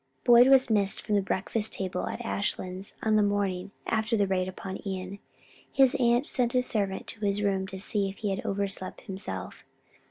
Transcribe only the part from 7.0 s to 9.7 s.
to his room to see if he had overslept himself.